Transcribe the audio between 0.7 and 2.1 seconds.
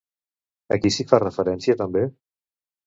A qui s'hi fa referència també?